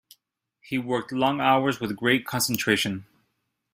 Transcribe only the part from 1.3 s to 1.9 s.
hours